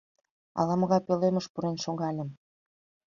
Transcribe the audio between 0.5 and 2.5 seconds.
Ала-могай пӧлемыш пурен шогальым.